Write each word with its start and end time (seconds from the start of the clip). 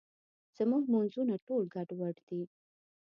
زموږ 0.57 0.83
مونځونه 0.93 1.33
ټول 1.45 1.63
ګډوډ 1.73 2.17
دي. 2.27 2.41